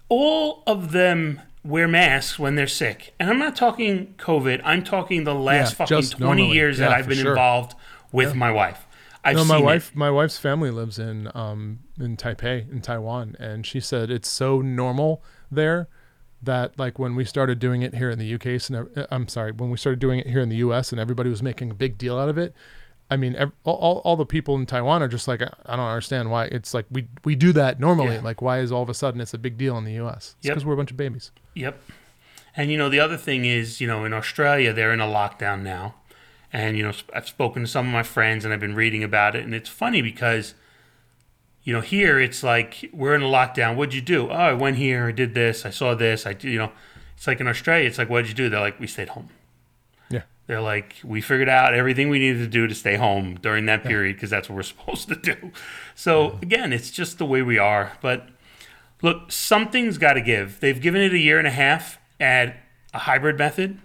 [0.10, 4.62] All of them wear masks when they're sick, and I'm not talking COVID.
[4.64, 6.56] I'm talking the last Yeah, fucking 20 normally.
[6.56, 7.32] years that I've been sure.
[7.32, 7.76] involved
[8.12, 8.86] with my wife.
[9.24, 9.64] I've no, seen my it.
[9.64, 14.30] wife, my wife's family lives in um in Taipei, in Taiwan, and she said it's
[14.30, 15.88] so normal there
[16.44, 19.28] that like when we started doing it here in the UK, so uh, uh, I'm
[19.28, 21.74] sorry, when we started doing it here in the US, and everybody was making a
[21.74, 22.54] big deal out of it.
[23.10, 26.46] I mean, all, all, the people in Taiwan are just like, I don't understand why
[26.46, 28.16] it's like we we do that normally.
[28.16, 28.22] Yeah.
[28.22, 30.36] Like, why is all of a sudden it's a big deal in the US?
[30.38, 30.54] It's Yep.
[30.54, 31.32] because we're a bunch of babies.
[31.56, 31.82] Yep.
[32.56, 35.62] And you know the other thing is, you know, in Australia they're in a lockdown
[35.62, 35.96] now,
[36.54, 39.36] and you know I've spoken to some of my friends and I've been reading about
[39.36, 40.54] it, and it's funny because,
[41.64, 43.76] you know, here it's like we're in a lockdown.
[43.76, 44.30] What'd you do?
[44.30, 45.08] Oh, I went here.
[45.08, 45.66] I did this.
[45.66, 46.26] I saw this.
[46.26, 46.72] I, you know,
[47.16, 47.88] it's like in Australia.
[47.88, 48.50] It's like what'd you do?
[48.50, 49.30] They're like we stayed home.
[50.10, 50.24] Yeah.
[50.48, 53.84] They're like we figured out everything we needed to do to stay home during that
[53.84, 55.52] period because that's what we're supposed to do.
[55.96, 58.28] So again, it's just the way we are, but.
[59.04, 60.60] Look, something's got to give.
[60.60, 62.56] They've given it a year and a half at
[62.94, 63.80] a hybrid method,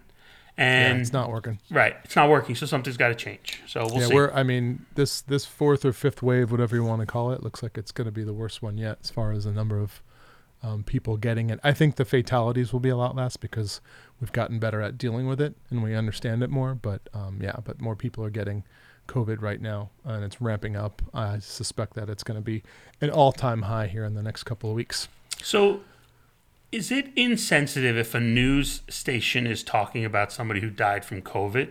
[0.58, 1.58] Yeah, and it's not working.
[1.70, 2.54] right, it's not working.
[2.54, 3.62] So something's got to change.
[3.66, 4.14] So we'll yeah, see.
[4.14, 4.30] we're.
[4.32, 7.62] I mean, this this fourth or fifth wave, whatever you want to call it, looks
[7.62, 10.02] like it's going to be the worst one yet as far as the number of
[10.62, 11.60] um, people getting it.
[11.62, 13.80] I think the fatalities will be a lot less because
[14.20, 16.74] we've gotten better at dealing with it and we understand it more.
[16.74, 18.64] But um, yeah, but more people are getting
[19.08, 21.02] COVID right now and it's ramping up.
[21.14, 22.62] I suspect that it's going to be
[23.00, 25.08] an all time high here in the next couple of weeks.
[25.42, 25.80] So,
[26.76, 31.70] is it insensitive if a news station is talking about somebody who died from COVID,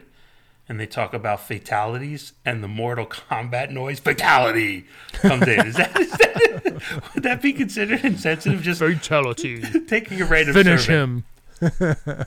[0.67, 5.67] and they talk about fatalities, and the Mortal Kombat noise "fatality" comes in?
[5.67, 6.81] Is that, is that
[7.13, 8.61] would that be considered insensitive?
[8.63, 9.61] Just Fatality.
[9.87, 10.97] taking a random Finish survey?
[11.03, 11.23] him.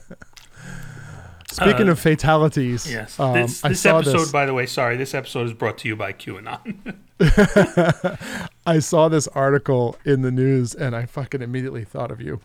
[1.51, 3.19] Speaking Uh, of fatalities, Yes.
[3.19, 4.31] um, this I this saw episode, this.
[4.31, 6.95] by the way, sorry, this episode is brought to you by QAnon.
[8.67, 12.39] I saw this article in the news and I fucking immediately thought of you.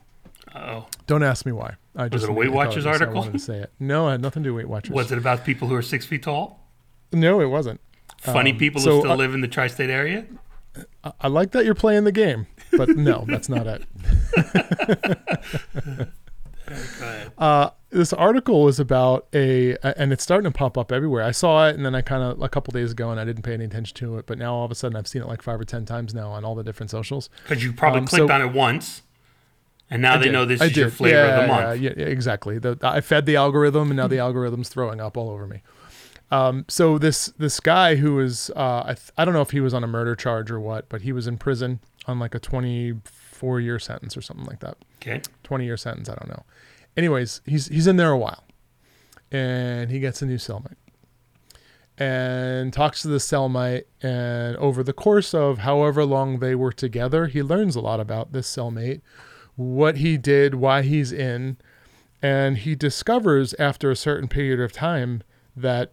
[0.54, 1.74] Oh, Don't ask me why.
[1.96, 3.14] I just it a Weight Watchers of you, so article?
[3.16, 3.72] I wanted to say it.
[3.78, 4.94] No, it had nothing to do with Weight Watchers.
[4.94, 6.60] was it about people who are six feet tall?
[7.12, 7.80] No, it wasn't.
[8.20, 10.24] Funny Um, people so, who still uh, live in the tri-state area?
[11.04, 13.84] I, I like that you're playing the game, but no, that's not it.
[17.36, 21.22] Uh, this article was about a, and it's starting to pop up everywhere.
[21.22, 23.42] I saw it, and then I kind of a couple days ago, and I didn't
[23.42, 24.26] pay any attention to it.
[24.26, 26.30] But now all of a sudden, I've seen it like five or ten times now
[26.30, 27.28] on all the different socials.
[27.46, 29.02] Because you probably Um, clicked so- on it once,
[29.90, 30.32] and now I they did.
[30.32, 31.80] know this I is your flavor yeah, of the month.
[31.80, 32.58] Yeah, yeah, exactly.
[32.58, 35.62] The, I fed the algorithm, and now the algorithm's throwing up all over me.
[36.30, 39.60] Um, so this this guy who was uh, I, th- I don't know if he
[39.60, 42.38] was on a murder charge or what, but he was in prison on like a
[42.40, 44.76] 24 year sentence or something like that.
[45.02, 45.20] Okay.
[45.42, 46.44] 20 year sentence, I don't know.
[46.96, 48.44] Anyways, he's he's in there a while,
[49.30, 50.76] and he gets a new cellmate,
[51.98, 57.26] and talks to the cellmate, and over the course of however long they were together,
[57.26, 59.02] he learns a lot about this cellmate,
[59.56, 61.56] what he did, why he's in,
[62.22, 65.22] and he discovers after a certain period of time
[65.56, 65.92] that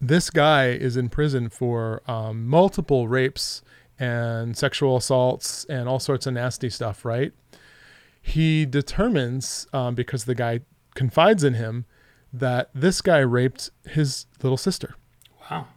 [0.00, 3.62] this guy is in prison for um, multiple rapes
[3.98, 7.32] and sexual assaults and all sorts of nasty stuff, right?
[8.20, 10.60] He determines, um, because the guy
[10.94, 11.86] confides in him,
[12.32, 14.96] that this guy raped his little sister,
[15.50, 15.68] Wow.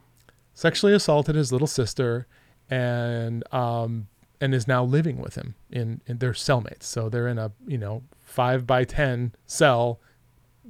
[0.54, 2.26] sexually assaulted his little sister,
[2.70, 4.08] and um,
[4.40, 6.84] and is now living with him in, in their cellmates.
[6.84, 10.00] So they're in a you know five by ten cell,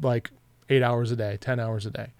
[0.01, 0.31] like
[0.69, 2.11] eight hours a day, ten hours a day.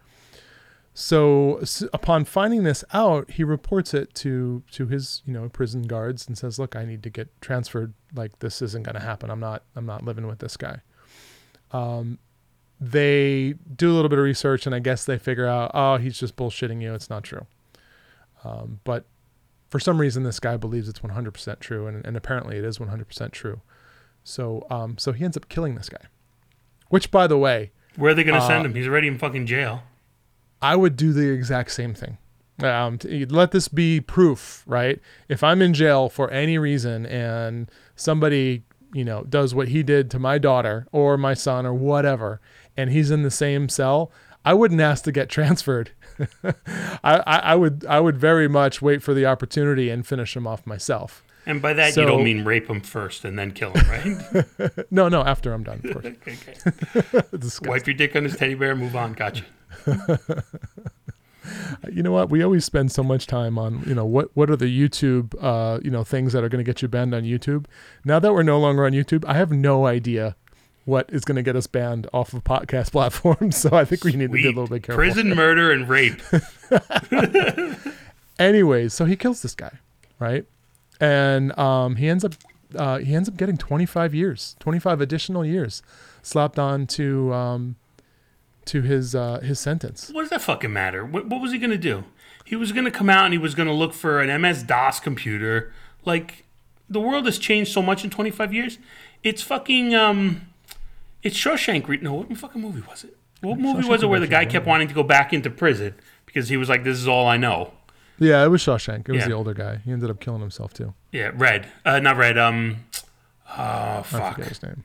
[0.94, 5.84] So s- upon finding this out, he reports it to to his you know prison
[5.84, 7.94] guards and says, "Look, I need to get transferred.
[8.16, 9.30] Like this isn't going to happen.
[9.30, 10.82] I'm not I'm not living with this guy."
[11.72, 12.18] Um,
[12.80, 16.18] they do a little bit of research and I guess they figure out, oh, he's
[16.18, 16.94] just bullshitting you.
[16.94, 17.46] It's not true.
[18.44, 19.06] Um, but
[19.70, 23.32] for some reason, this guy believes it's 100% true, and, and apparently it is 100%
[23.32, 23.62] true.
[24.24, 26.06] So um, so he ends up killing this guy.
[26.90, 28.76] Which, by the way, Where are they going to Uh, send him?
[28.76, 29.84] He's already in fucking jail.
[30.62, 32.18] I would do the exact same thing.
[32.64, 35.00] Um, to, let this be proof, right?
[35.30, 40.10] If I'm in jail for any reason and somebody, you know, does what he did
[40.12, 42.42] to my daughter or my son or whatever,
[42.76, 44.12] and he's in the same cell,
[44.44, 45.92] I wouldn't ask to get transferred.
[47.04, 50.66] I, I, would I would very much wait for the opportunity and finish him off
[50.66, 51.24] myself.
[51.46, 54.82] And by that, you don't mean rape him first and then kill him, right?
[54.92, 56.06] No, no, after I'm done, of course.
[56.28, 56.38] okay,
[57.34, 57.70] okay.
[57.70, 59.14] Wipe your dick on his teddy bear, move on.
[59.14, 59.46] Gotcha.
[61.90, 64.56] you know what we always spend so much time on you know what what are
[64.58, 67.66] the youtube uh you know things that are going to get you banned on youtube
[68.04, 70.36] now that we're no longer on youtube i have no idea
[70.88, 74.14] what is going to get us banned off of podcast platforms so i think we
[74.14, 76.22] need to be a little bit careful Prison murder and rape.
[78.40, 79.72] anyways so he kills this guy
[80.20, 80.46] right
[81.00, 82.34] and um he ends up
[82.76, 85.82] uh he ends up getting 25 years 25 additional years
[86.22, 87.76] slapped on to um
[88.66, 91.06] to his uh his sentence What does that fucking matter?
[91.06, 92.04] What, what was he going to do?
[92.44, 94.64] He was going to come out and he was going to look for an MS
[94.64, 95.72] DOS computer.
[96.06, 96.46] Like,
[96.90, 98.78] the world has changed so much in 25 years.
[99.24, 100.48] It's fucking um,
[101.24, 101.88] it's Shawshank.
[101.88, 103.16] Re- no, what fucking movie was it?
[103.42, 105.50] What movie Shawshank was it where the guy Redemption, kept wanting to go back into
[105.50, 107.74] prison because he was like, "This is all I know."
[108.20, 109.08] Yeah, it was Shawshank.
[109.08, 109.28] It was Yeah.
[109.28, 109.78] the older guy.
[109.86, 110.94] He ended up killing himself too.
[111.12, 111.68] Yeah, Red.
[111.86, 112.38] Uh, not Red.
[112.38, 112.86] Um,
[113.50, 113.54] oh
[114.00, 114.36] I fuck.
[114.36, 114.84] forget his name.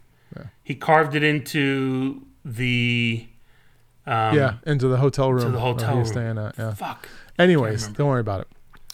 [0.63, 3.27] He carved it into the.
[4.07, 5.45] Um, yeah, into the hotel room.
[5.53, 6.35] the where hotel he was room.
[6.35, 6.59] staying at.
[6.59, 6.75] Yeah.
[6.75, 7.09] Fuck.
[7.39, 8.49] Anyways, don't worry about it.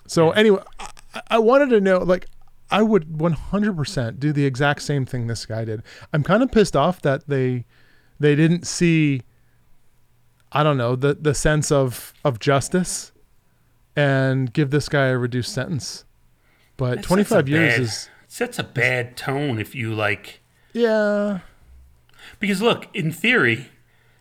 [0.06, 2.26] So anyway, I, I wanted to know, like,
[2.70, 5.82] I would 100% do the exact same thing this guy did.
[6.12, 7.64] I'm kind of pissed off that they
[8.20, 9.22] they didn't see,
[10.52, 13.12] I don't know, the the sense of of justice,
[13.96, 16.04] and give this guy a reduced sentence.
[16.76, 20.40] But That 25 years bad- is sets a bad tone if you like.
[20.74, 21.40] yeah,
[22.38, 23.68] Because look, in theory,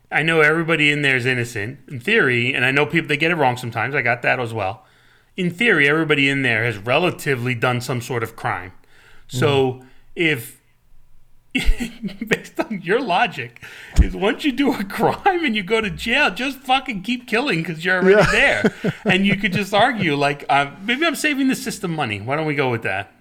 [0.10, 1.80] I know everybody in there is innocent.
[1.90, 3.94] In theory, and I know people they get it wrong sometimes.
[3.94, 4.86] I got that as well.
[5.38, 8.74] In theory, everybody in there has relatively done some sort of crime.
[9.28, 9.84] So
[10.16, 10.60] if
[12.28, 13.64] based on your logic,
[14.02, 17.60] is once you do a crime and you go to jail, just fucking keep killing
[17.62, 18.74] because you're already there,
[19.06, 22.20] and you could just argue like, uh, maybe I'm saving the system money.
[22.22, 23.12] Why don't we go with that?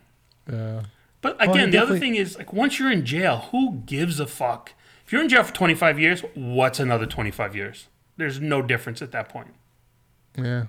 [0.50, 0.82] yeah.
[1.22, 4.26] But again, the other definitely- thing is like once you're in jail, who gives a
[4.26, 4.72] fuck?
[5.04, 7.88] If you're in jail for 25 years, what's another 25 years?
[8.16, 9.54] There's no difference at that point.
[10.36, 10.66] Yeah,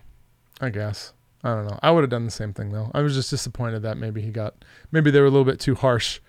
[0.61, 1.13] I guess.
[1.47, 1.79] I don't know.
[1.81, 2.91] I would have done the same thing though.
[2.93, 5.75] I was just disappointed that maybe he got maybe they were a little bit too
[5.75, 6.19] harsh.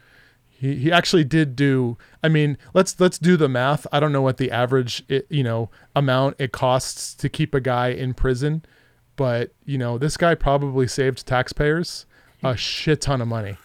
[0.48, 1.98] He he actually did do.
[2.22, 3.84] I mean, let's let's do the math.
[3.90, 7.60] I don't know what the average it, you know amount it costs to keep a
[7.60, 8.64] guy in prison,
[9.16, 12.06] but you know this guy probably saved taxpayers
[12.44, 13.56] a shit ton of money.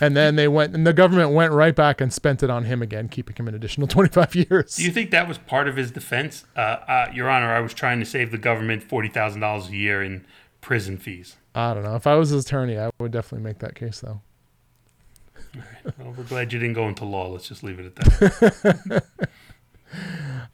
[0.00, 2.82] And then they went, and the government went right back and spent it on him
[2.82, 4.76] again, keeping him an additional 25 years.
[4.76, 6.44] Do you think that was part of his defense?
[6.54, 10.26] Uh, uh, Your Honor, I was trying to save the government $40,000 a year in
[10.62, 11.36] prison fees.
[11.54, 11.96] I don't know.
[11.96, 14.22] If I was his attorney, I would definitely make that case, though.
[15.36, 15.98] All right.
[15.98, 17.28] Well, we're glad you didn't go into law.
[17.28, 19.04] Let's just leave it at that.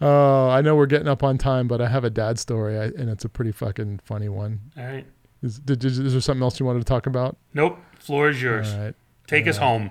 [0.01, 2.85] Oh, I know we're getting up on time, but I have a dad story, I,
[2.85, 4.61] and it's a pretty fucking funny one.
[4.77, 5.07] All right.
[5.42, 7.37] Is, did, is, there something else you wanted to talk about?
[7.55, 7.79] Nope.
[7.99, 8.73] Floor is yours.
[8.73, 8.94] All right.
[9.27, 9.90] Take us home.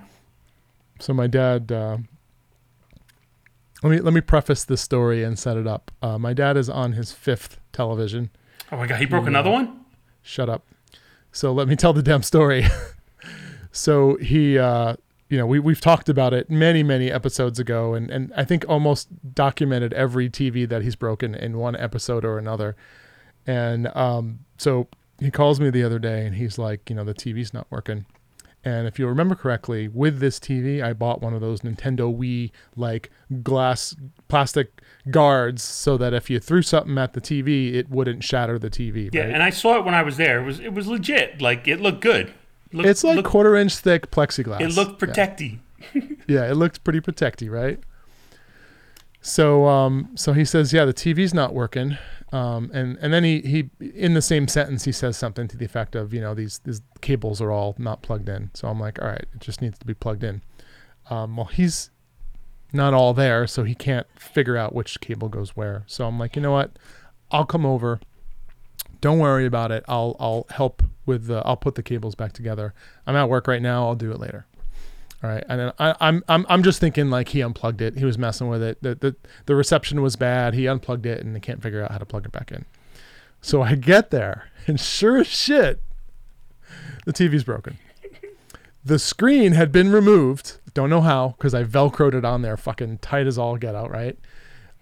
[1.00, 1.72] So my dad.
[1.72, 1.98] Uh,
[3.84, 5.92] let me let me preface this story and set it up.
[6.02, 8.32] Uh, my dad is on his fifth television.
[8.72, 9.86] Oh my God, he broke another one?
[10.28, 10.66] Shut up.
[11.32, 12.66] So let me tell the damn story.
[13.72, 14.98] so he, uh,
[15.30, 18.66] you know, we we've talked about it many many episodes ago, and and I think
[18.68, 22.76] almost documented every TV that he's broken in one episode or another.
[23.46, 27.14] And um, so he calls me the other day, and he's like, you know, the
[27.14, 28.06] TV's not working.
[28.66, 32.52] And if you remember correctly, with this TV, I bought one of those Nintendo Wii
[32.76, 33.12] like
[33.44, 33.96] glass
[34.28, 38.70] plastic guards so that if you threw something at the TV, it wouldn't shatter the
[38.70, 39.10] TV.
[39.14, 39.34] Yeah, right?
[39.34, 40.40] and I saw it when I was there.
[40.42, 41.42] It was it was legit.
[41.42, 42.34] Like it looked good.
[42.74, 44.60] Looked, It's like looked, quarter inch thick plexiglass.
[44.62, 45.08] it looked Yeah.
[45.08, 45.60] protecty.
[46.28, 47.80] Yeah, it looked pretty protecty, right?
[49.22, 51.98] So, um, so he says, yeah, the TV's not working.
[52.34, 55.64] Um, and, and then he, he, in the same sentence, he says something to the
[55.66, 58.52] effect of, you know, these, these cables are all not plugged in.
[58.54, 60.42] So I'm like, all right, it just needs to be plugged in.
[61.10, 61.90] Um, well, he's
[62.74, 65.84] not all there, so he can't figure out which cable goes where.
[65.88, 66.72] So I'm like, you know what?
[67.32, 68.00] I'll come over.
[69.00, 69.84] Don't worry about it.
[69.88, 72.74] I'll, I'll help with the, I'll put the cables back together.
[73.06, 73.88] I'm at work right now.
[73.88, 74.46] I'll do it later.
[75.24, 77.98] All right, and I, I'm I'm I'm just thinking like he unplugged it.
[77.98, 78.78] He was messing with it.
[78.84, 79.16] The, the
[79.48, 80.54] the reception was bad.
[80.54, 82.66] He unplugged it and he can't figure out how to plug it back in.
[83.42, 85.82] So I get there, and sure as shit,
[87.06, 87.80] the TV's broken.
[88.86, 90.60] The screen had been removed.
[90.78, 93.90] Don't know how because I velcroed it on there, fucking tight as all get out.
[93.90, 94.16] Right.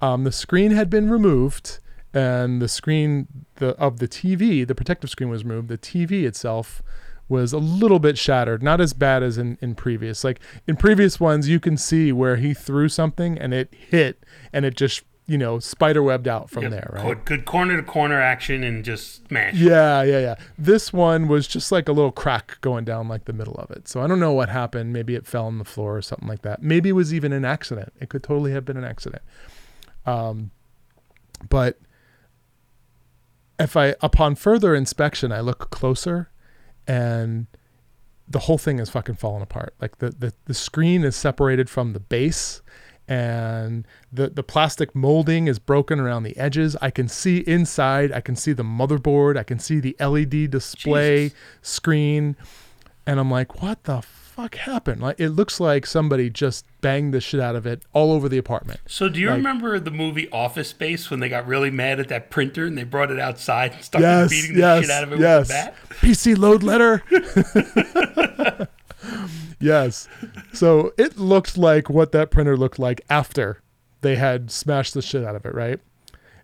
[0.02, 1.80] Um, the screen had been removed,
[2.14, 5.70] and the screen the of the TV, the protective screen was removed.
[5.70, 6.84] The TV itself
[7.30, 10.26] was a little bit shattered, not as bad as in, in previous.
[10.26, 14.66] Like in previous ones, you can see where he threw something and it hit and
[14.66, 17.06] it just, you know, spider webbed out from Yeah, there, right?
[17.06, 19.56] Good, good corner to corner action and just smash.
[19.56, 20.36] Yeah, yeah, yeah.
[20.58, 23.88] This one was just like a little crack going down like the middle of it.
[23.88, 24.94] So I don't know what happened.
[24.94, 26.62] Maybe it fell on the floor or something like that.
[26.62, 27.92] Maybe it was even an accident.
[28.00, 29.24] It could totally have been an accident.
[30.06, 30.52] Um,
[31.50, 31.80] but
[33.60, 36.30] if I, upon further inspection, I look closer
[36.88, 37.48] and
[38.28, 39.74] the whole thing is fucking falling apart.
[39.82, 42.62] Like the, the, the screen is separated from the base
[43.08, 46.76] and the, the plastic molding is broken around the edges.
[46.82, 51.26] I can see inside, I can see the motherboard, I can see the LED display
[51.30, 51.38] Jesus.
[51.62, 52.36] screen.
[53.06, 55.02] And I'm like, what the fuck happened?
[55.02, 58.38] Like it looks like somebody just banged the shit out of it all over the
[58.40, 58.80] apartment.
[58.88, 62.08] So do you Like- remember the movie Office Space when they got really mad at
[62.10, 65.04] that printer and they brought it outside and started Yes, beating the yes, shit out
[65.04, 65.48] of it yes.
[65.48, 65.76] with a bat?
[66.02, 67.04] PC load letter.
[69.60, 70.08] yes.
[70.54, 73.62] So it looked like what that printer looked like after
[74.02, 75.80] they had smashed the shit out of it, right?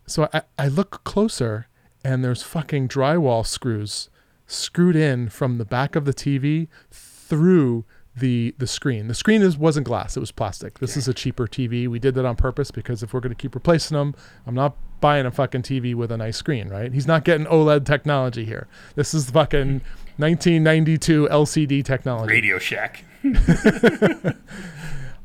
[0.06, 1.68] So I, I look closer
[2.04, 4.10] and there's fucking drywall screws
[4.46, 7.84] screwed in from the back of the TV through
[8.16, 9.08] the the screen.
[9.08, 10.78] The screen is wasn't glass; it was plastic.
[10.78, 11.88] This is a cheaper TV.
[11.88, 14.14] We did that on purpose because if we're going to keep replacing them,
[14.46, 16.92] I'm not buying a fucking TV with a nice screen, right?
[16.92, 18.68] He's not getting OLED technology here.
[18.94, 19.80] This is fucking
[20.18, 22.32] 1992 LCD technology.
[22.32, 23.04] Radio Shack.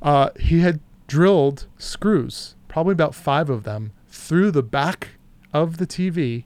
[0.02, 5.10] Uh, he had drilled screws, probably about five of them, through the back
[5.54, 6.44] of the TV,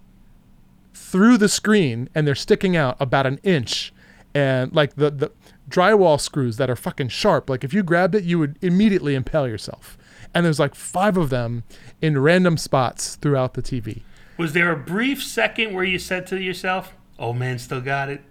[0.93, 3.93] through the screen, and they're sticking out about an inch.
[4.33, 5.31] And like the the
[5.71, 9.47] drywall screws that are fucking sharp, like if you grabbed it, you would immediately impale
[9.47, 9.97] yourself.
[10.33, 11.63] And there's like five of them
[12.01, 14.01] in random spots throughout the TV.
[14.37, 18.21] Was there a brief second where you said to yourself, "Oh man, still got it"?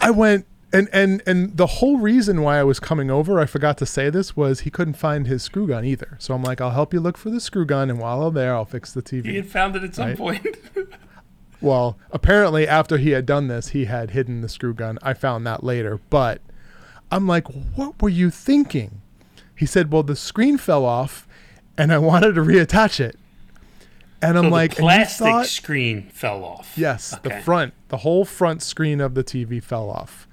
[0.01, 3.77] I went and and and the whole reason why I was coming over, I forgot
[3.79, 6.17] to say this, was he couldn't find his screw gun either.
[6.19, 8.53] So I'm like, I'll help you look for the screw gun, and while I'm there,
[8.55, 9.25] I'll fix the TV.
[9.25, 10.17] He had found it at some Right.
[10.17, 10.47] point.
[11.63, 14.99] Well, apparently after he had done this, he had hidden the screw gun.
[15.01, 16.41] I found that later, but
[17.09, 19.01] I'm like, what were you thinking?
[19.55, 21.27] He said, well, the screen fell off,
[21.77, 23.17] and I wanted to reattach it.
[24.21, 26.73] And I'm so like, the plastic thought- screen fell off.
[26.75, 30.27] Yes, the front, the whole front screen of the TV fell off.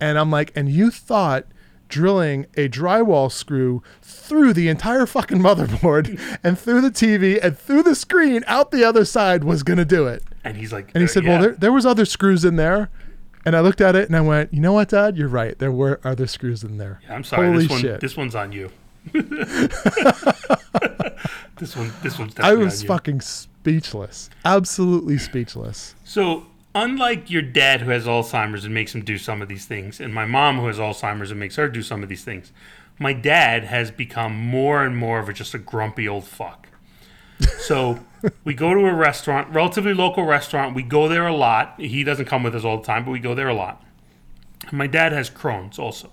[0.00, 1.46] And I'm like, and you thought
[1.88, 7.82] drilling a drywall screw through the entire fucking motherboard and through the TV and through
[7.82, 10.22] the screen out the other side was going to do it.
[10.46, 11.30] And he's like, And he uh, said, yeah.
[11.30, 12.88] well, there, there was other screws in there.
[13.44, 15.16] And I looked at it and I went, you know what, Dad?
[15.16, 15.56] You're right.
[15.56, 17.00] There were other screws in there.
[17.04, 17.46] Yeah, I'm sorry.
[17.46, 18.00] Holy this one, shit.
[18.00, 18.72] this one's on you.
[19.12, 19.76] this
[21.76, 24.30] one, this one's I was on fucking speechless.
[24.44, 25.94] Absolutely speechless.
[26.02, 30.00] So, unlike your dad who has Alzheimer's and makes him do some of these things,
[30.00, 32.50] and my mom who has Alzheimer's and makes her do some of these things,
[32.98, 36.66] my dad has become more and more of a, just a grumpy old fuck.
[37.58, 38.00] So,
[38.44, 40.74] we go to a restaurant, relatively local restaurant.
[40.74, 41.74] We go there a lot.
[41.80, 43.82] He doesn't come with us all the time, but we go there a lot.
[44.72, 46.10] My dad has Crohn's also.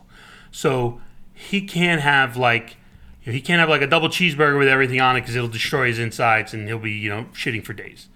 [0.52, 1.02] So,
[1.34, 2.78] he can't have like
[3.20, 5.98] he can't have like a double cheeseburger with everything on it because it'll destroy his
[5.98, 8.08] insides and he'll be you know shitting for days.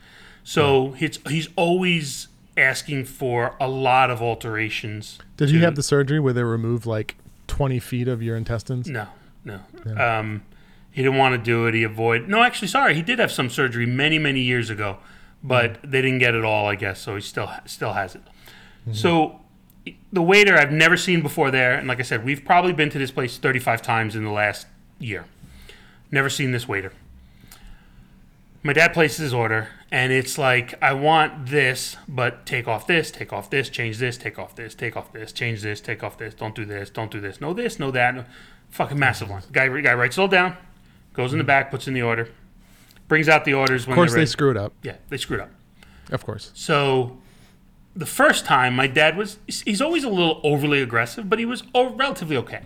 [0.44, 5.18] So he's he's always asking for a lot of alterations.
[5.36, 7.16] Did you to- have the surgery where they removed like
[7.48, 8.88] 20 feet of your intestines?
[8.88, 9.08] No,
[9.44, 9.62] no.
[9.98, 10.44] Um,
[10.98, 11.76] he didn't want to do it.
[11.76, 12.28] He avoided.
[12.28, 12.96] No, actually, sorry.
[12.96, 14.98] He did have some surgery many, many years ago,
[15.44, 15.92] but mm.
[15.92, 17.00] they didn't get it all, I guess.
[17.00, 18.22] So he still still has it.
[18.24, 18.94] Mm-hmm.
[18.94, 19.40] So
[20.12, 22.98] the waiter I've never seen before there, and like I said, we've probably been to
[22.98, 24.66] this place 35 times in the last
[24.98, 25.26] year.
[26.10, 26.92] Never seen this waiter.
[28.64, 33.12] My dad places his order, and it's like, I want this, but take off this,
[33.12, 36.18] take off this, change this, take off this, take off this, change this, take off
[36.18, 38.16] this, don't do this, don't do this, no this, no that.
[38.16, 38.26] No.
[38.72, 39.44] Fucking massive one.
[39.52, 40.58] Guy, guy writes it all down,
[41.18, 42.30] goes in the back, puts in the order,
[43.10, 44.72] brings out the orders when Of course, they screwed up.
[44.84, 45.50] yeah, they screwed up.
[46.12, 46.52] Of course.
[46.54, 47.18] So
[47.96, 51.64] the first time, my dad was, he's always a little overly aggressive, but he was
[51.76, 52.62] relatively okay.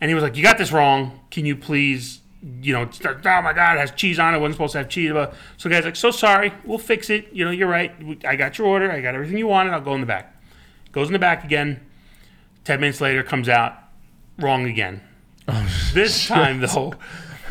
[0.00, 1.20] And he was like, You got this wrong.
[1.30, 2.20] Can you please,
[2.60, 4.38] you know, start, oh my God, it has cheese on it.
[4.38, 5.12] wasn't supposed to have cheese.
[5.12, 6.52] But So the guy's like, So sorry.
[6.64, 7.28] We'll fix it.
[7.32, 7.94] You know, you're right.
[8.26, 8.90] I got your order.
[8.90, 9.72] I got everything you wanted.
[9.72, 10.42] I'll go in the back.
[10.90, 11.80] Goes in the back again.
[12.64, 13.74] 10 minutes later, comes out
[14.38, 15.00] wrong again.
[15.48, 16.94] Oh, this time, though,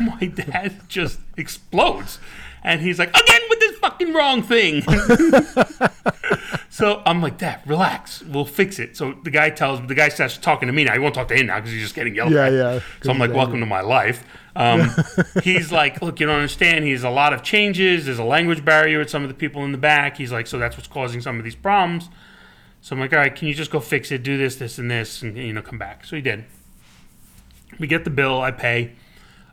[0.00, 2.18] my dad just explodes.
[2.64, 4.82] And he's like, again with this fucking wrong thing.
[6.70, 8.22] so I'm like, Dad, relax.
[8.22, 8.96] We'll fix it.
[8.96, 10.92] So the guy tells the guy starts talking to me now.
[10.92, 12.52] He won't talk to him now because he's just getting yelled Yeah, at.
[12.52, 12.80] yeah.
[13.02, 14.24] So I'm like, Good welcome to my life.
[14.54, 14.90] Um,
[15.42, 16.84] he's like, look, you don't understand.
[16.84, 18.06] He's a lot of changes.
[18.06, 20.16] There's a language barrier with some of the people in the back.
[20.18, 22.10] He's like, so that's what's causing some of these problems.
[22.80, 24.22] So I'm like, all right, can you just go fix it?
[24.22, 26.04] Do this, this, and this, and you know, come back.
[26.04, 26.44] So he did.
[27.78, 28.40] We get the bill.
[28.40, 28.92] I pay.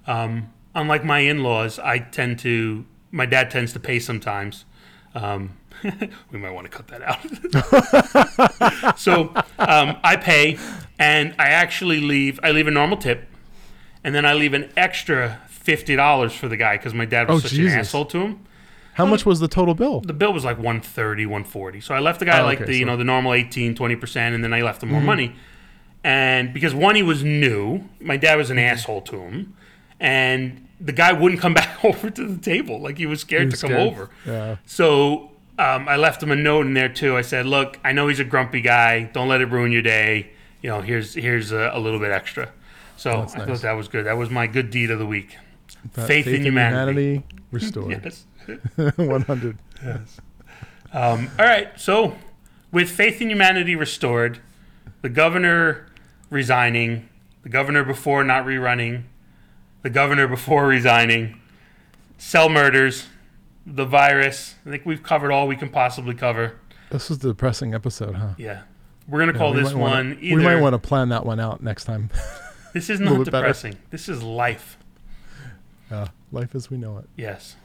[0.10, 2.86] Um, unlike my in-laws, I tend to.
[3.12, 4.66] My dad tends to pay sometimes.
[5.16, 5.58] Um,
[6.32, 8.98] we might want to cut that out.
[9.00, 9.30] so
[9.60, 10.58] um, I pay,
[10.98, 12.40] and I actually leave.
[12.44, 13.28] I leave a normal tip,
[14.04, 17.38] and then I leave an extra fifty dollars for the guy because my dad was
[17.38, 17.74] Oh, such Jesus.
[17.74, 18.46] an asshole to him.
[18.94, 20.02] How much was the total bill?
[20.02, 21.80] The bill was like 130, 140.
[21.80, 22.88] So I left the guy Oh, like okay, the you so- Mm-hmm.
[22.92, 25.36] know the normal 18, 20 percent, and then I left him more money.
[26.04, 28.74] And because one, he was new, my dad was an Mm-hmm.
[28.74, 29.56] asshole to him,
[30.00, 32.80] and the guy wouldn't come back over to the table.
[32.80, 33.88] Like he was scared He to come scared.
[33.94, 34.10] over.
[34.26, 34.56] Yeah.
[34.66, 37.18] So um, I left him a note in there too.
[37.18, 39.04] I said, "Look, I know he's a grumpy guy.
[39.04, 40.30] Don't let it ruin your day.
[40.62, 42.50] You know, here's here's a, a little bit extra."
[42.98, 43.48] So That's I nice.
[43.48, 44.06] thought that was good.
[44.06, 45.38] That was my good deed of the week.
[45.94, 47.24] That Faith in humanity.
[47.52, 48.02] restored.
[48.04, 48.26] Yes.
[48.98, 49.58] 100.
[50.92, 51.70] Um, all right.
[51.80, 52.16] So,
[52.72, 54.40] with faith in humanity restored,
[55.02, 55.88] the governor
[56.30, 57.08] resigning,
[57.44, 59.04] the governor before not rerunning,
[59.82, 61.40] the governor before resigning,
[62.18, 63.08] cell murders,
[63.66, 64.56] the virus.
[64.66, 66.56] I think we've covered all we can possibly cover.
[66.90, 68.30] This was the depressing episode, huh?
[68.38, 68.62] Yeah.
[69.08, 70.38] We're going to call this might wanna- one either.
[70.38, 72.10] We might want to plan that one out next time.
[72.74, 73.46] this is not bit better.
[73.48, 73.78] depressing.
[73.90, 74.78] This is life.
[75.92, 77.10] uh, life as we know it.
[77.16, 77.56] Yes.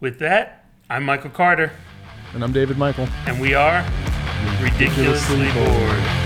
[0.00, 1.72] With that, I'm Michael Carter,
[2.34, 3.08] And I'm David Michael.
[3.26, 3.82] and we are
[4.60, 6.23] ridiculously Ridiculously bored.